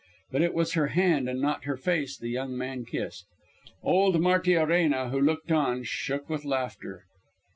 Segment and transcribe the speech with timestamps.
[0.31, 3.27] But it was her hand and not her face the young man kissed.
[3.83, 7.03] Old Martiarena, who looked on, shook with laughter.